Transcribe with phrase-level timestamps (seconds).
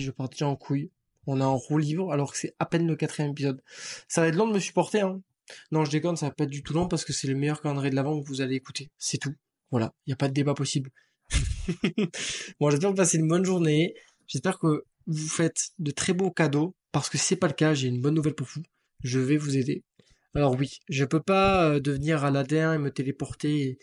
[0.00, 0.90] je pars déjà en couille.
[1.26, 3.62] On est en roue libre alors que c'est à peine le quatrième épisode.
[4.08, 5.20] Ça va être long de me supporter, hein.
[5.70, 7.60] Non, je déconne, ça va pas être du tout long parce que c'est le meilleur
[7.60, 8.90] calendrier de l'avant que vous allez écouter.
[8.98, 9.34] C'est tout.
[9.70, 10.90] Voilà, il n'y a pas de débat possible.
[12.60, 13.94] bon, j'espère que vous passez une bonne journée.
[14.26, 17.74] J'espère que vous faites de très beaux cadeaux parce que si c'est pas le cas,
[17.74, 18.62] j'ai une bonne nouvelle pour vous.
[19.02, 19.82] Je vais vous aider.
[20.34, 23.78] Alors oui, je peux pas euh, devenir Aladdin et me téléporter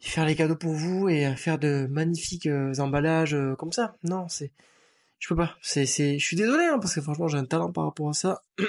[0.00, 3.96] et faire les cadeaux pour vous et faire de magnifiques euh, emballages euh, comme ça.
[4.04, 4.52] Non, c'est
[5.20, 5.56] je peux pas.
[5.62, 8.14] C'est c'est je suis désolé hein, parce que franchement, j'ai un talent par rapport à
[8.14, 8.42] ça.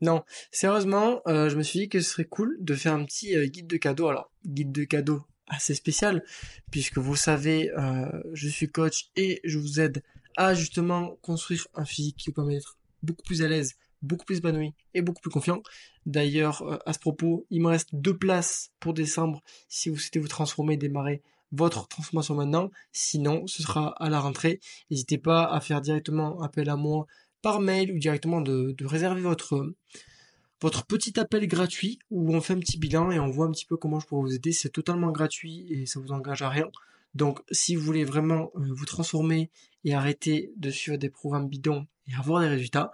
[0.00, 3.36] non, sérieusement, euh, je me suis dit que ce serait cool de faire un petit
[3.36, 4.08] euh, guide de cadeaux.
[4.08, 6.24] Alors, guide de cadeaux assez spécial,
[6.70, 10.02] puisque vous savez, euh, je suis coach et je vous aide
[10.36, 14.38] à justement construire un physique qui vous permet d'être beaucoup plus à l'aise, beaucoup plus
[14.38, 15.62] épanoui et beaucoup plus confiant.
[16.04, 20.28] D'ailleurs, à ce propos, il me reste deux places pour décembre si vous souhaitez vous
[20.28, 22.70] transformer, démarrer votre transformation maintenant.
[22.92, 24.60] Sinon, ce sera à la rentrée.
[24.90, 27.06] N'hésitez pas à faire directement appel à moi
[27.42, 32.78] par mail ou directement de, réserver votre petit appel gratuit où on fait un petit
[32.78, 34.52] bilan et on voit un petit peu comment je pourrais vous aider.
[34.52, 36.68] C'est totalement gratuit et ça vous engage à rien.
[37.14, 39.50] Donc si vous voulez vraiment euh, vous transformer
[39.84, 42.92] et arrêter de suivre des programmes bidons et avoir des résultats,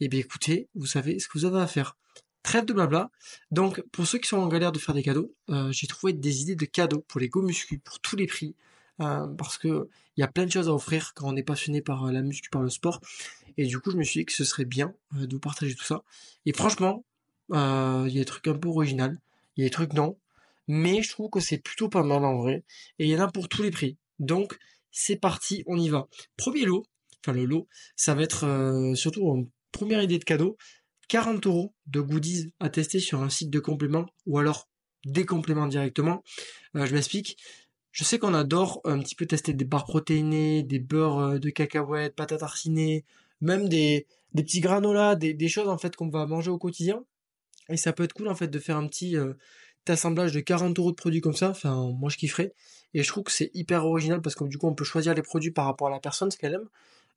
[0.00, 1.96] eh bien écoutez, vous savez ce que vous avez à faire.
[2.46, 3.10] Trêve de blabla.
[3.50, 6.42] Donc pour ceux qui sont en galère de faire des cadeaux, euh, j'ai trouvé des
[6.42, 8.54] idées de cadeaux pour les go muscu pour tous les prix.
[9.00, 11.82] Euh, parce que il y a plein de choses à offrir quand on est passionné
[11.82, 13.00] par la muscu, par le sport.
[13.56, 15.74] Et du coup, je me suis dit que ce serait bien euh, de vous partager
[15.74, 16.04] tout ça.
[16.46, 17.04] Et franchement,
[17.52, 19.10] euh, il y a des trucs un peu originaux,
[19.56, 20.16] il y a des trucs non,
[20.68, 22.62] mais je trouve que c'est plutôt pas mal en vrai.
[23.00, 23.96] Et il y en a pour tous les prix.
[24.20, 24.56] Donc,
[24.92, 26.06] c'est parti, on y va.
[26.36, 26.86] Premier lot,
[27.20, 27.66] enfin le lot,
[27.96, 30.56] ça va être euh, surtout une première idée de cadeau.
[31.08, 34.68] 40 euros de goodies à tester sur un site de compléments ou alors
[35.04, 36.22] des compléments directement.
[36.74, 37.38] je m'explique.
[37.92, 42.14] Je sais qu'on adore un petit peu tester des barres protéinées, des beurres de cacahuètes,
[42.14, 43.04] patates arsinées,
[43.40, 47.04] même des, petits granolas, des, des choses en fait qu'on va manger au quotidien.
[47.68, 49.34] Et ça peut être cool en fait de faire un petit euh,
[49.88, 51.50] assemblage de 40 euros de produits comme ça.
[51.50, 52.52] Enfin, moi je kifferais.
[52.94, 55.22] Et je trouve que c'est hyper original parce que du coup on peut choisir les
[55.22, 56.68] produits par rapport à la personne, ce qu'elle aime,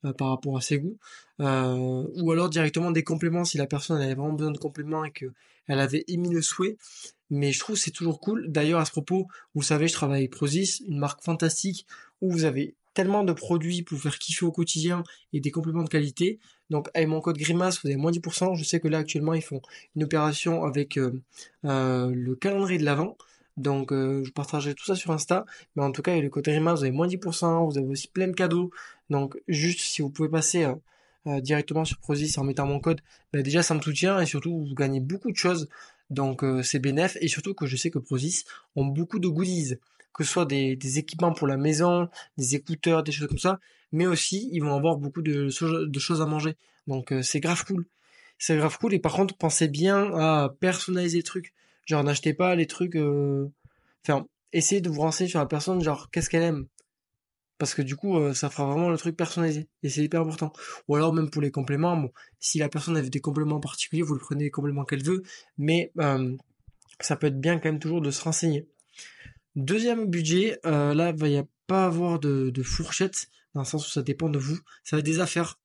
[0.06, 0.96] euh, par rapport à ses goûts.
[1.40, 5.10] Euh, ou alors directement des compléments si la personne avait vraiment besoin de compléments et
[5.10, 5.26] que
[5.66, 6.78] elle avait émis le souhait.
[7.28, 8.50] Mais je trouve c'est toujours cool.
[8.50, 11.86] D'ailleurs à ce propos, vous savez, je travaille avec Prozis, une marque fantastique
[12.22, 15.02] où vous avez tellement de produits pour faire kiffer au quotidien
[15.34, 16.38] et des compléments de qualité.
[16.70, 18.54] Donc avec mon code Grimace, vous avez moins 10%.
[18.54, 19.60] Je sais que là actuellement ils font
[19.96, 21.12] une opération avec euh,
[21.62, 23.18] le calendrier de l'avant.
[23.58, 25.44] Donc je partagerai tout ça sur Insta.
[25.76, 27.70] Mais en tout cas, avec le code Grimace, vous avez moins 10%.
[27.70, 28.70] Vous avez aussi plein de cadeaux.
[29.10, 30.66] Donc juste si vous pouvez passer
[31.26, 33.00] directement sur Prozis en mettant mon code,
[33.32, 35.68] bah, déjà ça me soutient et surtout vous gagnez beaucoup de choses.
[36.08, 38.44] Donc c'est bénéf et surtout que je sais que Prozis
[38.76, 39.76] ont beaucoup de goodies
[40.20, 43.58] que ce soit des, équipements pour la maison, des écouteurs, des choses comme ça,
[43.92, 46.56] mais aussi ils vont avoir beaucoup de, choses à manger.
[46.86, 47.86] Donc euh, c'est grave cool.
[48.38, 48.94] C'est grave cool.
[48.94, 51.52] Et par contre, pensez bien à personnaliser les trucs.
[51.86, 52.96] Genre n'achetez pas les trucs.
[52.96, 53.48] Euh...
[54.04, 56.66] Enfin, essayez de vous renseigner sur la personne, genre qu'est-ce qu'elle aime.
[57.60, 59.68] Parce que du coup, euh, ça fera vraiment le truc personnalisé.
[59.82, 60.50] Et c'est hyper important.
[60.88, 64.14] Ou alors même pour les compléments, bon, si la personne avait des compléments particuliers, vous
[64.14, 65.22] le prenez les compléments qu'elle veut.
[65.58, 66.34] Mais euh,
[67.00, 68.66] ça peut être bien quand même toujours de se renseigner.
[69.56, 73.90] Deuxième budget, euh, là, il n'y a pas avoir de, fourchette, dans le sens où
[73.90, 74.58] ça dépend de vous.
[74.82, 75.58] Ça va être des affaires.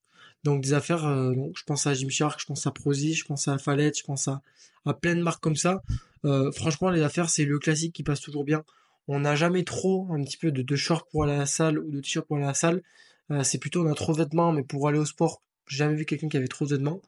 [0.43, 3.53] Donc des affaires, donc, je pense à Gymshark, je pense à Prozis, je pense à
[3.53, 4.41] Alphalet, je pense à,
[4.85, 5.81] à plein de marques comme ça.
[6.53, 8.65] Franchement, les affaires, c'est le classique qui passe toujours bien.
[9.07, 11.79] On n'a jamais trop un petit peu de, de shorts pour aller à la salle
[11.79, 12.81] ou de t-shirts pour aller à la salle.
[13.31, 15.95] Euh, c'est plutôt on a trop de vêtements, mais pour aller au sport, j'ai jamais
[15.95, 17.01] vu quelqu'un qui avait trop de vêtements.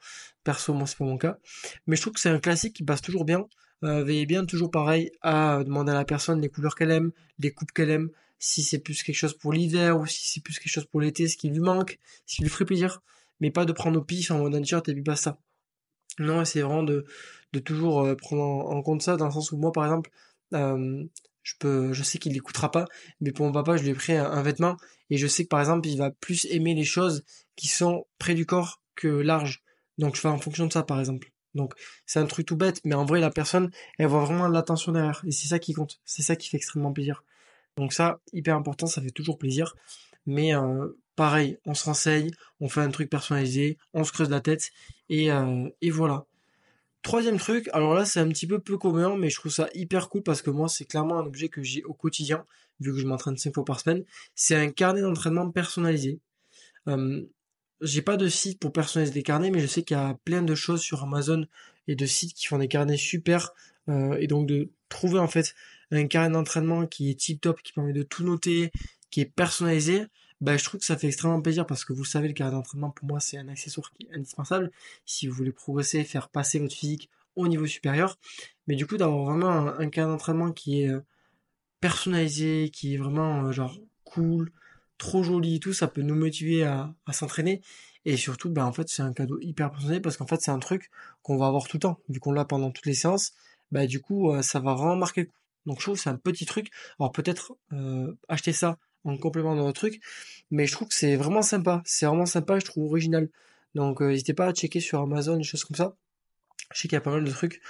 [0.43, 1.37] Perso, moi, c'est pas mon cas.
[1.85, 3.47] Mais je trouve que c'est un classique qui passe toujours bien.
[3.83, 7.51] Euh, veillez bien toujours pareil à demander à la personne les couleurs qu'elle aime, les
[7.51, 8.09] coupes qu'elle aime,
[8.39, 11.27] si c'est plus quelque chose pour l'hiver ou si c'est plus quelque chose pour l'été,
[11.27, 13.01] ce qui lui manque, ce qui lui ferait plaisir,
[13.39, 15.37] mais pas de prendre au pif en mode un t-shirt et puis pas ça.
[16.19, 17.05] Non, c'est vraiment de,
[17.63, 20.09] toujours euh, prendre en, compte ça, dans le sens où moi, par exemple,
[20.53, 21.03] euh,
[21.47, 22.85] je peux, je sais qu'il l'écoutera pas,
[23.21, 24.75] mais pour mon papa, je lui ai pris un, vêtement
[25.09, 27.23] et je sais que par exemple, il va plus aimer les choses
[27.55, 29.63] qui sont près du corps que large.
[29.97, 31.31] Donc je fais en fonction de ça, par exemple.
[31.55, 31.73] Donc
[32.05, 35.23] c'est un truc tout bête, mais en vrai la personne, elle voit vraiment l'attention derrière.
[35.25, 36.01] Et c'est ça qui compte.
[36.03, 37.23] C'est ça qui fait extrêmement plaisir.
[37.77, 39.73] Donc ça, hyper important, ça fait toujours plaisir.
[40.25, 44.41] Mais euh, pareil, on se renseigne, on fait un truc personnalisé, on se creuse la
[44.41, 44.71] tête,
[45.07, 46.25] et, euh, et voilà.
[47.03, 50.09] Troisième truc, alors là c'est un petit peu peu commun, mais je trouve ça hyper
[50.09, 52.45] cool parce que moi c'est clairement un objet que j'ai au quotidien,
[52.79, 54.03] vu que je m'entraîne 5 fois par semaine.
[54.35, 56.19] C'est un carnet d'entraînement personnalisé.
[56.87, 57.21] Euh,
[57.81, 60.41] j'ai pas de site pour personnaliser des carnets, mais je sais qu'il y a plein
[60.41, 61.45] de choses sur Amazon
[61.87, 63.53] et de sites qui font des carnets super.
[63.89, 65.55] Euh, et donc de trouver en fait
[65.91, 68.71] un carnet d'entraînement qui est tip top, qui permet de tout noter,
[69.17, 70.05] qui est personnalisé,
[70.41, 72.91] bah, je trouve que ça fait extrêmement plaisir parce que vous savez, le carré d'entraînement,
[72.91, 74.71] pour moi, c'est un accessoire qui est indispensable
[75.07, 78.19] si vous voulez progresser, faire passer votre physique au niveau supérieur.
[78.67, 81.03] Mais du coup, d'avoir vraiment un, un d'entraînement qui est euh,
[81.79, 84.51] personnalisé, qui est vraiment euh, genre cool,
[84.99, 87.63] trop joli et tout, ça peut nous motiver à, à s'entraîner.
[88.05, 90.59] Et surtout, bah, en fait, c'est un cadeau hyper personnalisé parce qu'en fait, c'est un
[90.59, 90.91] truc
[91.23, 91.97] qu'on va avoir tout le temps.
[92.07, 93.33] Vu qu'on l'a pendant toutes les séances,
[93.71, 95.33] bah, du coup, euh, ça va vraiment marquer le coup.
[95.65, 96.69] Donc, je trouve que c'est un petit truc.
[96.99, 97.57] Alors, peut-être
[98.29, 100.01] acheter ça en complément de notre truc.
[100.51, 101.81] Mais je trouve que c'est vraiment sympa.
[101.85, 103.29] C'est vraiment sympa, je trouve original.
[103.75, 105.95] Donc euh, n'hésitez pas à checker sur Amazon, des choses comme ça.
[106.73, 107.61] Je sais qu'il y a pas mal de trucs.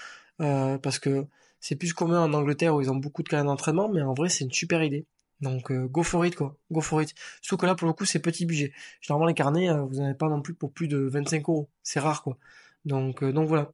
[0.42, 1.26] Euh, parce que
[1.60, 4.30] c'est plus commun en Angleterre où ils ont beaucoup de carrières d'entraînement, mais en vrai
[4.30, 5.06] c'est une super idée.
[5.42, 7.14] Donc euh, go for it quoi, go for it.
[7.42, 8.74] Sauf que là pour le coup c'est petit budget.
[9.02, 11.70] Généralement les carnets, vous n'en avez pas non plus pour plus de 25 euros.
[11.84, 12.38] C'est rare quoi.
[12.86, 13.74] Donc, donc voilà.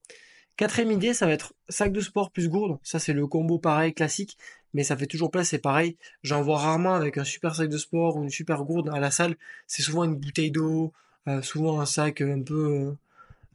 [0.56, 2.78] Quatrième idée, ça va être sac de sport plus gourde.
[2.84, 4.38] Ça, c'est le combo pareil, classique,
[4.74, 5.98] mais ça fait toujours plaisir, c'est pareil.
[6.22, 9.10] J'en vois rarement avec un super sac de sport ou une super gourde à la
[9.10, 9.36] salle.
[9.66, 10.94] C'est souvent une bouteille d'eau,
[11.28, 12.92] euh, souvent un sac un peu, euh,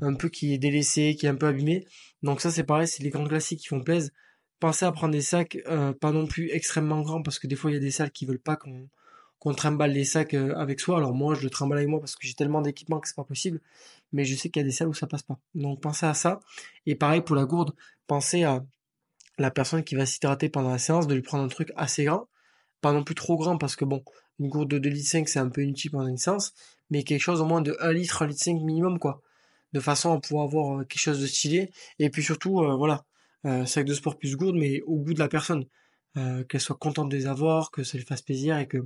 [0.00, 1.86] un peu qui est délaissé, qui est un peu abîmé.
[2.24, 4.10] Donc ça, c'est pareil, c'est les grands classiques qui font plaisir.
[4.60, 7.70] Pensez à prendre des sacs euh, pas non plus extrêmement grands parce que des fois
[7.70, 8.88] il y a des salles qui veulent pas qu'on
[9.38, 10.98] qu'on trimballe les sacs avec soi.
[10.98, 13.24] Alors moi, je le trimballe avec moi parce que j'ai tellement d'équipements que c'est pas
[13.24, 13.60] possible.
[14.12, 15.38] Mais je sais qu'il y a des salles où ça passe pas.
[15.54, 16.40] Donc pensez à ça.
[16.86, 17.74] Et pareil pour la gourde,
[18.06, 18.64] pensez à
[19.38, 22.28] la personne qui va s'hydrater pendant la séance, de lui prendre un truc assez grand.
[22.80, 24.02] Pas non plus trop grand parce que bon,
[24.38, 26.52] une gourde de 2 litres 5 c'est un peu inutile pendant une séance.
[26.90, 29.22] Mais quelque chose au moins de 1 litre, 1 litre 5 minimum quoi.
[29.72, 31.70] De façon à pouvoir avoir euh, quelque chose de stylé.
[31.98, 33.04] Et puis surtout, euh, voilà,
[33.66, 35.66] sac de sport plus gourde, mais au goût de la personne.
[36.48, 38.78] qu'elle soit contente de les avoir, que ça lui fasse plaisir et que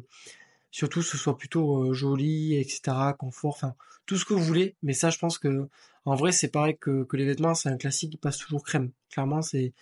[0.72, 2.80] surtout ce soit plutôt joli, etc.,
[3.16, 3.76] confort, enfin
[4.06, 4.74] tout ce que vous voulez.
[4.82, 5.68] Mais ça, je pense que
[6.04, 8.90] en vrai, c'est pareil que, les vêtements, c'est un classique qui passe toujours crème.
[9.10, 9.72] Clairement, c'est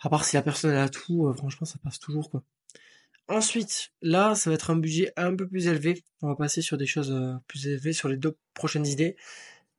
[0.00, 2.44] à part si la personne a tout, franchement, ça passe toujours quoi.
[3.26, 6.04] Ensuite, là, ça va être un budget un peu plus élevé.
[6.22, 7.14] On va passer sur des choses
[7.48, 9.16] plus élevées, sur les deux prochaines idées.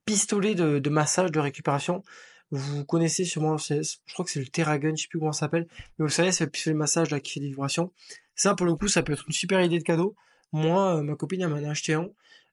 [0.04, 2.02] Pistolet de massage, de récupération.
[2.50, 3.82] Vous connaissez sûrement, je
[4.12, 5.68] crois que c'est le Terragun, je sais plus comment ça s'appelle,
[5.98, 7.92] mais vous savez, c'est le pistolet de massage là qui fait des vibrations.
[8.34, 10.16] Ça, pour le coup, ça peut être une super idée de cadeau.
[10.52, 12.08] Moi, euh, ma copine, elle m'en a acheté un.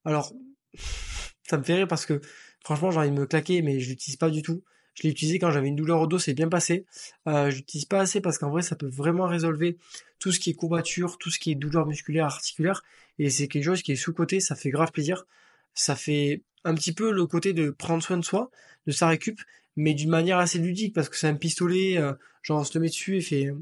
[0.05, 0.33] Alors,
[1.49, 2.21] ça me fait rire parce que,
[2.63, 4.63] franchement, j'ai envie de me claquer, mais je l'utilise pas du tout.
[4.93, 6.85] Je l'ai utilisé quand j'avais une douleur au dos, c'est bien passé.
[7.27, 9.77] Euh, je l'utilise pas assez parce qu'en vrai, ça peut vraiment résolver
[10.19, 12.83] tout ce qui est courbature, tout ce qui est douleur musculaire, articulaire.
[13.19, 15.25] Et c'est quelque chose qui est sous-côté, ça fait grave plaisir.
[15.73, 18.49] Ça fait un petit peu le côté de prendre soin de soi,
[18.87, 19.39] de sa récup,
[19.77, 22.81] mais d'une manière assez ludique parce que c'est un pistolet, euh, genre on se le
[22.81, 23.53] met dessus et fait,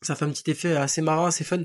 [0.00, 1.62] ça fait un petit effet assez marrant, assez fun.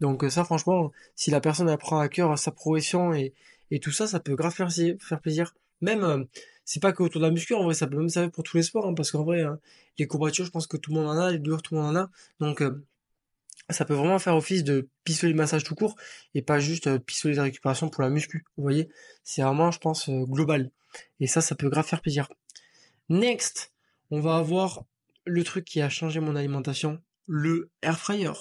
[0.00, 3.34] Donc euh, ça franchement, si la personne apprend à cœur sa progression et,
[3.70, 5.54] et tout ça, ça peut grave faire, plaisir.
[5.82, 6.24] Même, euh,
[6.64, 8.56] c'est pas que autour de la muscu, en vrai, ça peut même servir pour tous
[8.56, 9.60] les sports, hein, parce qu'en vrai, hein,
[9.98, 11.96] les courbatures, je pense que tout le monde en a, les douleurs, tout le monde
[11.96, 12.10] en a.
[12.40, 12.62] Donc
[13.70, 15.96] ça peut vraiment faire office de pistolet de massage tout court
[16.34, 18.44] et pas juste pistolet de récupération pour la muscu.
[18.56, 18.88] Vous voyez,
[19.24, 20.70] c'est vraiment, je pense, global.
[21.20, 22.28] Et ça, ça peut grave faire plaisir.
[23.08, 23.72] Next,
[24.10, 24.84] on va avoir
[25.24, 28.32] le truc qui a changé mon alimentation, le air fryer.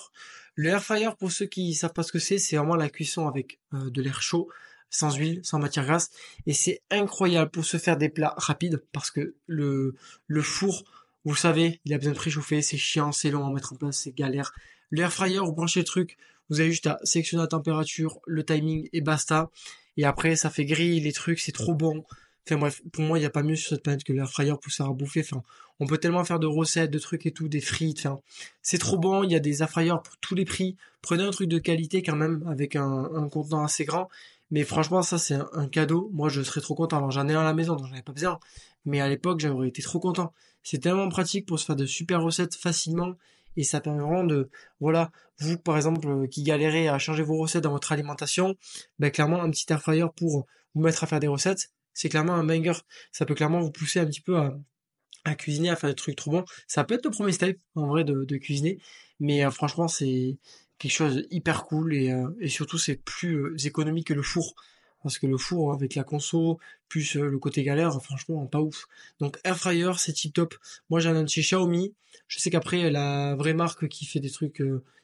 [0.55, 3.27] Le air fryer, pour ceux qui savent pas ce que c'est, c'est vraiment la cuisson
[3.27, 4.49] avec euh, de l'air chaud,
[4.89, 6.09] sans huile, sans matière grasse,
[6.45, 9.95] et c'est incroyable pour se faire des plats rapides parce que le
[10.27, 10.85] le four,
[11.25, 13.97] vous savez, il a besoin de préchauffer, c'est chiant, c'est long à mettre en place,
[13.97, 14.53] c'est galère.
[14.91, 16.17] L'air fryer, vous branchez le truc,
[16.49, 19.49] vous avez juste à sélectionner la température, le timing et basta.
[19.97, 22.05] Et après, ça fait griller les trucs, c'est trop bon.
[22.47, 24.53] Enfin bref, pour moi, il n'y a pas mieux sur cette planète que l'air fryer
[24.61, 25.21] pour à bouffer.
[25.21, 25.43] Enfin,
[25.79, 28.05] on peut tellement faire de recettes, de trucs et tout, des frites.
[28.05, 28.19] Enfin,
[28.61, 29.23] c'est trop bon.
[29.23, 30.77] Il y a des air fryers pour tous les prix.
[31.01, 34.09] Prenez un truc de qualité quand même, avec un, un contenant assez grand.
[34.51, 36.09] Mais franchement, ça c'est un, cadeau.
[36.13, 36.97] Moi, je serais trop content.
[36.97, 38.39] Alors j'en ai un à la maison, donc j'en avais pas besoin.
[38.85, 40.33] Mais à l'époque, j'aurais été trop content.
[40.63, 43.15] C'est tellement pratique pour se faire de super recettes facilement.
[43.57, 44.49] Et ça permet vraiment de,
[44.79, 48.55] voilà, vous par exemple euh, qui galérez à changer vos recettes dans votre alimentation,
[48.99, 52.35] ben clairement un petit air fryer pour vous mettre à faire des recettes, c'est clairement
[52.35, 52.73] un banger.
[53.11, 56.29] Ça peut clairement vous pousser un petit peu à, cuisiner, à faire des trucs trop
[56.29, 56.45] bons.
[56.67, 58.79] Ça peut être le premier step, en vrai, de, cuisiner.
[59.19, 60.37] Mais euh, franchement, c'est
[60.77, 64.55] quelque chose hyper cool et, euh, et surtout, c'est plus euh, économique que le four.
[65.03, 66.59] Parce que le four, avec la conso,
[66.89, 68.87] plus le côté galère, franchement, pas ouf.
[69.19, 70.55] Donc, air fryer, c'est tip top.
[70.89, 71.93] Moi, j'en ai un chez Xiaomi.
[72.27, 74.63] Je sais qu'après, la vraie marque qui fait des trucs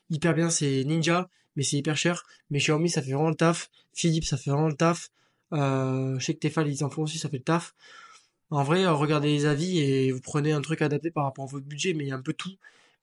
[0.09, 1.29] hyper bien, c'est Ninja.
[1.55, 2.23] Mais c'est hyper cher.
[2.49, 3.69] Mais Xiaomi, ça fait vraiment le taf.
[3.93, 5.11] Philips, ça fait vraiment le taf.
[5.53, 7.75] Euh, je sais que Tefal, ils en font aussi, ça fait le taf.
[8.49, 11.47] En vrai, euh, regardez les avis et vous prenez un truc adapté par rapport à
[11.47, 12.55] votre budget, mais il y a un peu tout.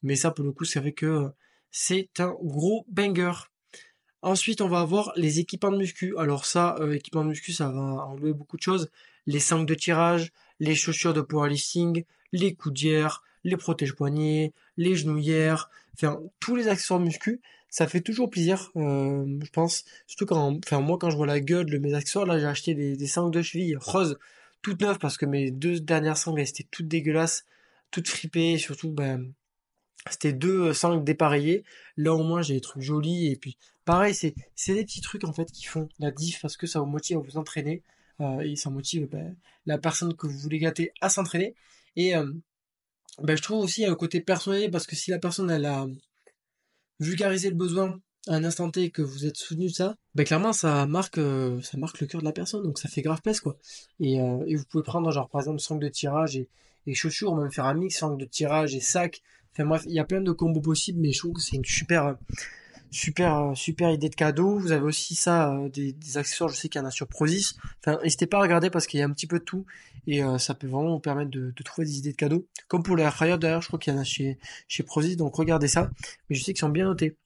[0.02, 1.30] Mais ça, pour le coup, c'est vrai que
[1.70, 3.32] c'est un gros banger.
[4.22, 6.16] Ensuite, on va avoir les équipements de muscu.
[6.18, 8.90] Alors ça, euh, équipements de muscu, ça va englober beaucoup de choses.
[9.26, 15.70] Les sangles de tirage, les chaussures de powerlifting, les coudières, les protèges poignets, les genouillères,
[15.94, 17.40] enfin tous les accessoires muscu,
[17.70, 19.84] ça fait toujours plaisir, euh, je pense.
[20.06, 22.74] Surtout quand, enfin moi quand je vois la gueule de mes accessoires, là j'ai acheté
[22.74, 24.18] des, des sangles de cheville roses,
[24.62, 27.44] toutes neuves parce que mes deux dernières sangles elles étaient toutes dégueulasses,
[27.90, 29.32] toutes fripées, surtout ben
[30.10, 31.64] c'était deux sangles dépareillées.
[31.96, 35.24] Là au moins j'ai des trucs jolis et puis pareil c'est c'est des petits trucs
[35.24, 37.82] en fait qui font la diff parce que ça vous motive à vous entraîner
[38.20, 41.54] euh, et ça motive ben, la personne que vous voulez gâter à s'entraîner
[41.96, 42.32] et euh,
[43.22, 45.86] ben, je trouve aussi un côté personnel parce que si la personne elle a
[47.00, 50.52] vulgarisé le besoin à un instant T que vous êtes soutenu de ça, ben clairement
[50.52, 53.42] ça marque euh, ça marque le cœur de la personne donc ça fait grave plaisir
[53.42, 53.56] quoi.
[54.00, 56.48] Et, euh, et vous pouvez prendre genre par exemple sangle de tirage et,
[56.86, 59.22] et chaussures, même faire un mix sangle de tirage et sac.
[59.52, 61.64] Enfin bref, il y a plein de combos possibles mais je trouve que c'est une
[61.64, 62.16] super
[62.90, 64.58] super super idée de cadeau.
[64.58, 67.54] Vous avez aussi ça euh, des, accessoires, je sais qu'il y en a sur Prozis.
[67.80, 69.66] Enfin n'hésitez pas à regarder parce qu'il y a un petit peu de tout
[70.06, 72.46] et euh, ça peut vraiment vous permettre de, trouver des idées de cadeaux.
[72.68, 75.34] Comme pour les air d'ailleurs, je crois qu'il y en a chez chez Prozis donc
[75.34, 75.90] regardez ça.
[76.28, 77.16] Mais je sais qu'ils sont bien notés.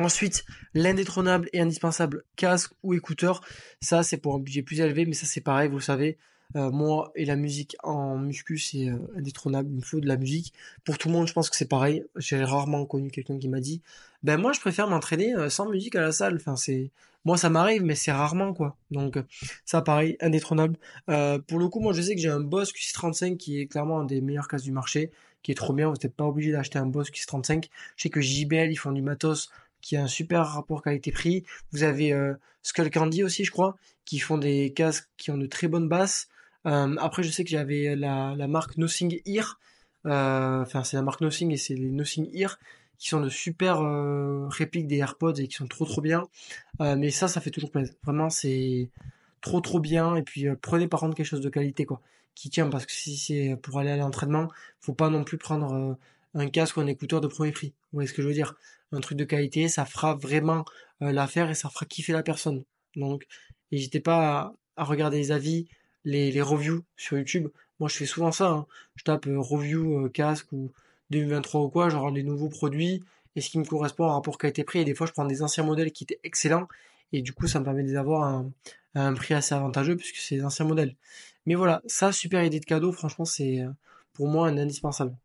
[0.00, 3.42] Ensuite, l'indétrônable et indispensable casque ou écouteur.
[3.82, 6.16] Ça, c'est pour un budget plus élevé, mais ça, c'est pareil, vous savez.
[6.56, 9.68] Euh, moi et la musique en muscu, c'est euh, indétrônable.
[9.70, 10.52] Il me faut de la musique.
[10.84, 12.04] Pour tout le monde, je pense que c'est pareil.
[12.16, 13.82] J'ai rarement connu quelqu'un qui m'a dit,
[14.22, 16.36] ben moi, je préfère m'entraîner euh, sans musique à la salle.
[16.36, 16.90] Enfin, c'est
[17.24, 18.76] moi, ça m'arrive, mais c'est rarement quoi.
[18.90, 19.18] Donc,
[19.66, 20.76] ça, pareil, indétrônable.
[21.06, 24.04] pour le coup, moi, je sais que j'ai un Boss QC35 qui est clairement un
[24.04, 25.10] des meilleurs casques du marché,
[25.42, 25.88] qui est trop bien.
[25.88, 27.68] Vous n'êtes pas obligé d'acheter un Boss QC35.
[27.96, 31.44] Je sais que JBL, ils font du matos qui a un super rapport qualité-prix.
[31.72, 35.46] Vous avez euh, Skull Candy aussi, je crois, qui font des casques qui ont de
[35.46, 36.28] très bonnes basses.
[36.66, 39.58] Euh, après, je sais que j'avais la, la marque Nothing Ear.
[40.06, 42.58] Euh, enfin, c'est la marque Nothing et c'est les Nothing Ear
[42.98, 46.28] qui sont de super euh, répliques des AirPods et qui sont trop trop bien.
[46.80, 47.94] Euh, mais ça, ça fait toujours plaisir.
[48.04, 48.90] Vraiment, c'est
[49.40, 50.16] trop trop bien.
[50.16, 52.00] Et puis, prenez par contre quelque chose de qualité, quoi,
[52.34, 54.50] qui tient, parce que si c'est pour aller à l'entraînement,
[54.80, 55.96] faut pas non plus prendre
[56.34, 57.68] un casque ou un écouteur de premier prix.
[57.68, 58.54] Vous voyez ce que je veux dire?
[58.92, 60.64] Un truc de qualité, ça fera vraiment
[61.02, 62.64] euh, l'affaire et ça fera kiffer la personne.
[62.96, 63.26] Donc,
[63.72, 65.68] n'hésitez pas à, regarder les avis,
[66.04, 67.48] les, reviews sur YouTube.
[67.78, 68.48] Moi, je fais souvent ça.
[68.48, 68.66] Hein.
[68.96, 70.72] Je tape euh, review euh, casque ou
[71.10, 73.02] 2023 ou quoi, genre les nouveaux produits
[73.36, 74.80] et ce qui me correspond en rapport qualité-prix.
[74.80, 76.68] Et des fois, je prends des anciens modèles qui étaient excellents
[77.12, 78.44] et du coup, ça me permet d'avoir
[78.94, 80.96] un, prix assez avantageux puisque c'est des anciens modèles.
[81.46, 82.92] Mais voilà, ça, super idée de cadeau.
[82.92, 83.64] Franchement, c'est
[84.12, 85.16] pour moi un indispensable.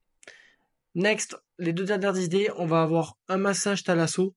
[0.96, 4.34] Next, les deux dernières idées, on va avoir un massage thalasso.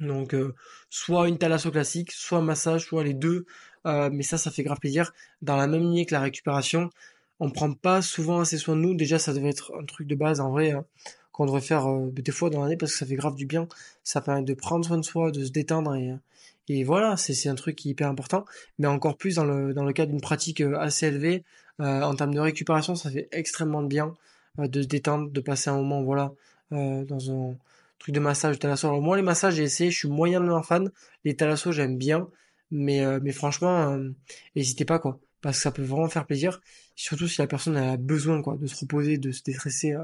[0.00, 0.54] Donc euh,
[0.90, 3.46] soit une thalasso classique, soit un massage, soit les deux.
[3.86, 5.12] Euh, mais ça, ça fait grave plaisir.
[5.42, 6.90] Dans la même lignée que la récupération,
[7.40, 8.94] on prend pas souvent assez soin de nous.
[8.94, 10.84] Déjà, ça devrait être un truc de base en vrai hein,
[11.32, 13.68] qu'on devrait faire euh, des fois dans l'année parce que ça fait grave du bien.
[14.04, 16.14] Ça permet de prendre soin de soi, de se détendre et,
[16.68, 18.44] et voilà, c'est un truc qui est hyper important.
[18.78, 21.44] Mais encore plus dans le dans le cas d'une pratique assez élevée
[21.78, 24.14] en termes de récupération, ça fait extrêmement de bien
[24.58, 26.32] de se détendre, de passer un moment, voilà,
[26.72, 27.56] euh, dans un
[27.98, 28.88] truc de massage, thalasso.
[28.88, 30.90] Alors moi, les massages, j'ai essayé, je suis moyennement fan.
[31.24, 32.28] Les thalassos, j'aime bien,
[32.72, 34.10] mais euh, mais franchement, euh,
[34.56, 36.60] n'hésitez pas quoi, parce que ça peut vraiment faire plaisir.
[36.96, 39.94] Surtout si la personne a besoin quoi, de se reposer, de se déstresser.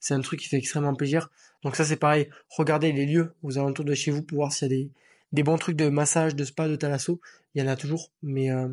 [0.00, 1.30] c'est un truc qui fait extrêmement plaisir.
[1.62, 2.28] Donc ça, c'est pareil.
[2.50, 4.90] Regardez les lieux aux alentours de chez vous pour voir s'il y a des
[5.34, 7.20] des bons trucs de massage, de spa, de thalasso,
[7.54, 8.68] il y en a toujours, mais euh,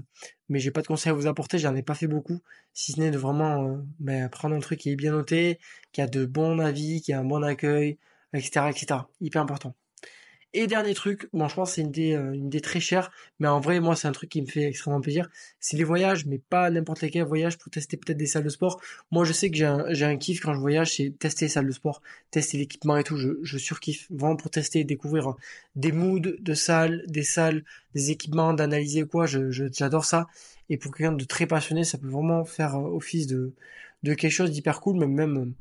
[0.48, 2.40] mais j'ai pas de conseils à vous apporter, j'en ai pas fait beaucoup,
[2.74, 5.60] si ce n'est de vraiment euh, ben, prendre un truc qui est bien noté,
[5.92, 7.98] qui a de bons avis, qui a un bon accueil,
[8.34, 9.02] etc., etc.
[9.22, 9.76] Hyper important.
[10.54, 13.48] Et dernier truc, bon, je pense c'est une idée, euh, une idée très chère, mais
[13.48, 15.30] en vrai, moi, c'est un truc qui me fait extrêmement plaisir.
[15.62, 18.82] C'est les voyages, mais pas n'importe lesquels voyages pour tester peut-être des salles de sport.
[19.12, 21.50] Moi, je sais que j'ai un, j'ai un kiff quand je voyage, c'est tester les
[21.50, 23.16] salles de sport, tester l'équipement et tout.
[23.16, 25.36] Je, je surkiffe vraiment pour tester découvrir
[25.78, 27.64] des moods de salles, des salles,
[27.96, 29.26] des équipements, d'analyser quoi.
[29.28, 30.28] Je, j'adore ça.
[30.70, 33.54] Et pour quelqu'un de très passionné, ça peut vraiment faire euh, office de,
[34.04, 35.54] de quelque chose d'hyper cool, même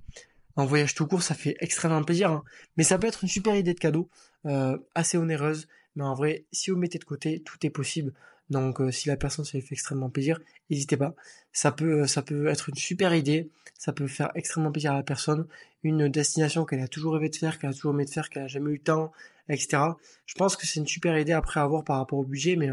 [0.56, 2.30] un voyage tout court, ça fait extrêmement plaisir.
[2.30, 2.44] Hein.
[2.76, 4.08] Mais ça peut être une super idée de cadeau,
[4.46, 5.68] euh, assez onéreuse.
[5.96, 8.12] Mais en vrai, si vous mettez de côté, tout est possible.
[8.48, 10.40] Donc, euh, si la personne ça lui fait extrêmement plaisir,
[10.70, 11.14] n'hésitez pas.
[11.52, 13.48] Ça peut, euh, ça peut être une super idée.
[13.78, 15.46] Ça peut faire extrêmement plaisir à la personne.
[15.82, 18.42] Une destination qu'elle a toujours rêvé de faire, qu'elle a toujours aimé de faire, qu'elle
[18.42, 19.12] a jamais eu le temps,
[19.48, 19.82] etc.
[20.26, 22.68] Je pense que c'est une super idée après avoir par rapport au budget, mais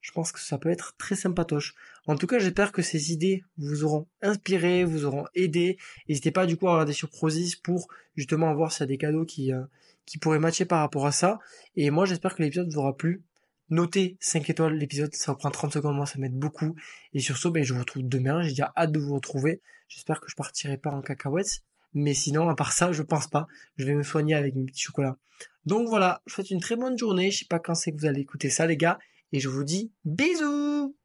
[0.00, 1.74] je pense que ça peut être très sympatoche.
[2.06, 5.78] En tout cas, j'espère que ces idées vous auront inspiré, vous auront aidé.
[6.08, 8.98] N'hésitez pas du coup à regarder sur Prozis pour justement voir s'il y a des
[8.98, 9.62] cadeaux qui, euh,
[10.06, 11.38] qui pourraient matcher par rapport à ça.
[11.74, 13.22] Et moi, j'espère que l'épisode vous aura plu.
[13.68, 16.76] Notez 5 étoiles l'épisode, ça prend 30 secondes, moi ça m'aide beaucoup.
[17.12, 19.60] Et sur ce, ben, je vous retrouve demain, j'ai déjà hâte de vous retrouver.
[19.88, 21.62] J'espère que je partirai pas en cacahuètes.
[21.92, 23.46] Mais sinon, à part ça, je pense pas.
[23.76, 25.16] Je vais me soigner avec mes petits chocolats.
[25.64, 27.30] Donc voilà, je vous souhaite une très bonne journée.
[27.30, 28.98] Je sais pas quand c'est que vous allez écouter ça, les gars.
[29.32, 30.96] Et je vous dis bisous